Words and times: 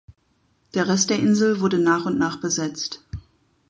Der 0.73 0.87
Rest 0.87 1.11
der 1.11 1.19
Insel 1.19 1.59
wurde 1.59 1.77
nach 1.77 2.07
und 2.07 2.17
nach 2.17 2.37
besetzt. 2.41 3.03